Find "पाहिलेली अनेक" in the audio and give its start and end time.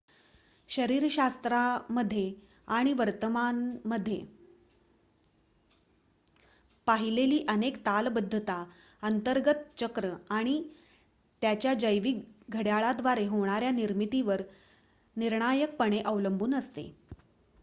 6.87-7.77